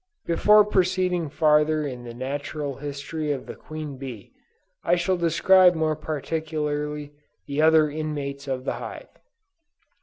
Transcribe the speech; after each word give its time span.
Before 0.25 0.65
proceeding 0.65 1.29
farther 1.29 1.85
in 1.85 2.05
the 2.05 2.13
natural 2.15 2.77
history 2.77 3.31
of 3.31 3.45
the 3.45 3.53
queen 3.53 3.97
bee, 3.99 4.31
I 4.83 4.95
shall 4.95 5.15
describe 5.15 5.75
more 5.75 5.95
particularly, 5.95 7.13
the 7.45 7.61
other 7.61 7.87
inmates 7.87 8.47
of 8.47 8.65
the 8.65 8.73
hive. 8.81 9.09